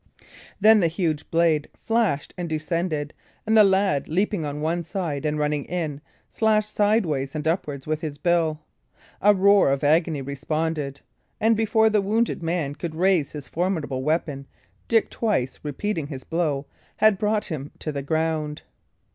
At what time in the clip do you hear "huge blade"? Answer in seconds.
0.87-1.69